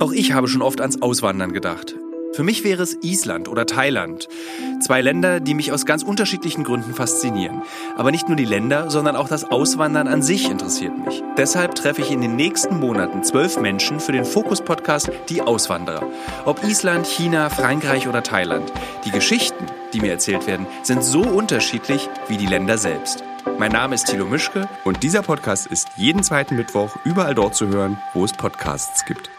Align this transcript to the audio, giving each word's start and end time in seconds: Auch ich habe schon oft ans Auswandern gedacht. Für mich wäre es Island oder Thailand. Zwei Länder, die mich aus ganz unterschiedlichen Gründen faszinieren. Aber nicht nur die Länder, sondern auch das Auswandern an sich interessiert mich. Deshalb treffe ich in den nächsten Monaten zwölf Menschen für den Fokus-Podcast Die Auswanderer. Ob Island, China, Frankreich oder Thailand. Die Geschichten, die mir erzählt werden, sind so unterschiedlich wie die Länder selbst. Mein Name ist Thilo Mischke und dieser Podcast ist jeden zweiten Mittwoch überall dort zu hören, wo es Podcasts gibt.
Auch 0.00 0.12
ich 0.12 0.32
habe 0.32 0.48
schon 0.48 0.62
oft 0.62 0.80
ans 0.80 1.02
Auswandern 1.02 1.52
gedacht. 1.52 1.94
Für 2.32 2.42
mich 2.42 2.64
wäre 2.64 2.82
es 2.82 2.96
Island 3.02 3.48
oder 3.48 3.66
Thailand. 3.66 4.28
Zwei 4.80 5.02
Länder, 5.02 5.40
die 5.40 5.52
mich 5.52 5.72
aus 5.72 5.84
ganz 5.84 6.02
unterschiedlichen 6.02 6.64
Gründen 6.64 6.94
faszinieren. 6.94 7.60
Aber 7.98 8.10
nicht 8.10 8.26
nur 8.26 8.36
die 8.36 8.46
Länder, 8.46 8.88
sondern 8.88 9.14
auch 9.14 9.28
das 9.28 9.44
Auswandern 9.44 10.08
an 10.08 10.22
sich 10.22 10.48
interessiert 10.48 10.96
mich. 11.04 11.22
Deshalb 11.36 11.74
treffe 11.74 12.00
ich 12.00 12.10
in 12.10 12.22
den 12.22 12.34
nächsten 12.34 12.80
Monaten 12.80 13.24
zwölf 13.24 13.60
Menschen 13.60 14.00
für 14.00 14.12
den 14.12 14.24
Fokus-Podcast 14.24 15.10
Die 15.28 15.42
Auswanderer. 15.42 16.06
Ob 16.46 16.64
Island, 16.64 17.06
China, 17.06 17.50
Frankreich 17.50 18.08
oder 18.08 18.22
Thailand. 18.22 18.72
Die 19.04 19.10
Geschichten, 19.10 19.66
die 19.92 20.00
mir 20.00 20.12
erzählt 20.12 20.46
werden, 20.46 20.66
sind 20.82 21.04
so 21.04 21.20
unterschiedlich 21.20 22.08
wie 22.26 22.38
die 22.38 22.46
Länder 22.46 22.78
selbst. 22.78 23.22
Mein 23.58 23.72
Name 23.72 23.96
ist 23.96 24.06
Thilo 24.06 24.24
Mischke 24.24 24.66
und 24.84 25.02
dieser 25.02 25.20
Podcast 25.20 25.66
ist 25.66 25.88
jeden 25.96 26.22
zweiten 26.22 26.56
Mittwoch 26.56 26.96
überall 27.04 27.34
dort 27.34 27.54
zu 27.54 27.68
hören, 27.68 27.98
wo 28.14 28.24
es 28.24 28.32
Podcasts 28.32 29.04
gibt. 29.04 29.30